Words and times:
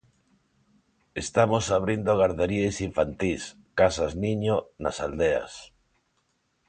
Estamos 1.23 1.65
abrindo 1.77 2.17
garderías 2.23 2.75
infantís, 2.87 3.43
casas 3.79 4.11
niño, 4.25 4.55
nas 4.83 4.97
aldeas. 5.05 5.53